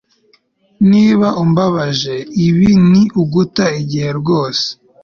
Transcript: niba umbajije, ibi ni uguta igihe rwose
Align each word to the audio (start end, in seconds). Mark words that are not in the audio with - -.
niba 0.89 1.27
umbajije, 1.43 2.15
ibi 2.47 2.69
ni 2.89 3.01
uguta 3.21 3.65
igihe 3.81 4.09
rwose 4.19 4.65